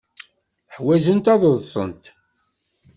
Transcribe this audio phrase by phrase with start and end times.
[0.75, 2.05] Ḥwajent ad ḍḍsent.